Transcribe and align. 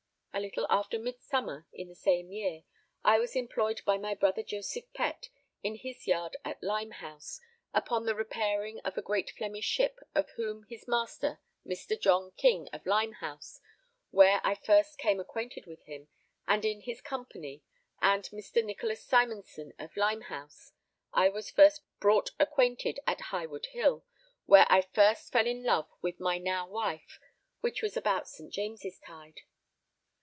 A 0.33 0.39
little 0.39 0.65
after 0.69 0.97
midsummer 0.97 1.67
in 1.73 1.89
the 1.89 1.93
same 1.93 2.31
year, 2.31 2.63
I 3.03 3.19
was 3.19 3.35
employed 3.35 3.81
by 3.85 3.97
my 3.97 4.13
brother 4.15 4.41
Joseph 4.41 4.85
Pett, 4.93 5.27
in 5.61 5.75
his 5.75 6.07
yard 6.07 6.37
at 6.45 6.63
Limehouse, 6.63 7.41
upon 7.73 8.05
the 8.05 8.15
repairing 8.15 8.79
of 8.79 8.97
a 8.97 9.01
great 9.01 9.29
Flemish 9.31 9.65
ship 9.65 9.99
of 10.15 10.29
whom 10.37 10.65
was 10.71 10.87
master 10.87 11.41
Mr. 11.67 11.99
John 11.99 12.31
King 12.37 12.69
of 12.71 12.85
Limehouse, 12.85 13.59
where 14.11 14.39
I 14.45 14.55
first 14.55 14.97
came 14.97 15.19
acquainted 15.19 15.65
with 15.67 15.83
him, 15.83 16.07
and 16.47 16.63
in 16.63 16.79
his 16.79 17.01
company 17.01 17.61
and 18.01 18.23
Mr. 18.29 18.63
Nicolas 18.63 19.03
Simonson 19.03 19.73
of 19.77 19.95
Limehouse, 19.97 20.71
I 21.13 21.27
was 21.27 21.51
first 21.51 21.81
brought 21.99 22.31
acquainted 22.39 23.01
at 23.05 23.19
Highwood 23.31 23.65
Hill 23.71 24.05
where 24.45 24.65
I 24.69 24.81
first 24.81 25.33
fell 25.33 25.45
in 25.45 25.63
love 25.63 25.89
with 26.01 26.21
my 26.21 26.37
now 26.37 26.69
wife, 26.69 27.19
which 27.59 27.81
was 27.81 27.97
about 27.97 28.29
St. 28.29 28.51
James' 28.53 28.97
tide. 29.05 29.41